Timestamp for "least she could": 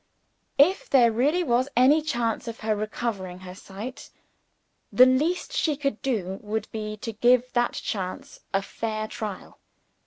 5.05-6.01